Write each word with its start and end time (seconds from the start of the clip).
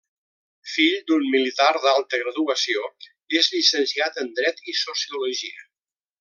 Fill 0.75 0.95
d'un 1.11 1.25
militar 1.35 1.67
d'alta 1.83 2.21
graduació, 2.21 2.87
és 3.41 3.51
llicenciat 3.57 4.19
en 4.25 4.33
Dret 4.41 4.65
i 4.75 4.77
Sociologia. 4.81 5.69